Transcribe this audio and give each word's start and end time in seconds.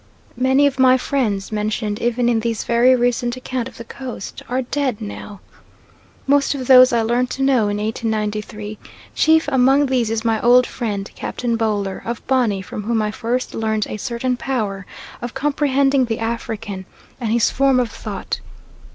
Many 0.35 0.65
of 0.65 0.79
my 0.79 0.97
friends 0.97 1.51
mentioned 1.51 2.01
even 2.01 2.27
in 2.27 2.39
this 2.39 2.63
very 2.63 2.95
recent 2.95 3.37
account 3.37 3.67
of 3.67 3.77
the 3.77 3.83
Coast 3.83 4.41
"are 4.49 4.63
dead 4.63 4.99
now." 4.99 5.41
Most 6.25 6.55
of 6.55 6.65
those 6.65 6.91
I 6.91 7.03
learnt 7.03 7.29
to 7.37 7.43
know 7.43 7.67
in 7.67 7.77
1893; 7.77 8.79
chief 9.13 9.47
among 9.49 9.85
these 9.85 10.09
is 10.09 10.25
my 10.25 10.41
old 10.41 10.65
friend 10.65 11.07
Captain 11.13 11.55
Boler, 11.55 12.01
of 12.03 12.25
Bonny, 12.25 12.63
from 12.63 12.81
whom 12.85 12.99
I 12.99 13.11
first 13.11 13.53
learnt 13.53 13.85
a 13.91 13.97
certain 13.97 14.37
power 14.37 14.87
of 15.21 15.35
comprehending 15.35 16.05
the 16.05 16.17
African 16.17 16.87
and 17.19 17.31
his 17.31 17.51
form 17.51 17.79
of 17.79 17.91
thought. 17.91 18.39